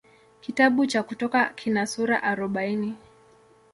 Kitabu 0.41 0.85
cha 0.85 1.03
Kutoka 1.03 1.45
kina 1.55 1.87
sura 1.87 2.23
arobaini. 2.23 2.95